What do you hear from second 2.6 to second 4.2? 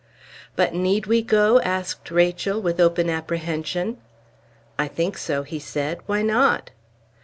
open apprehension.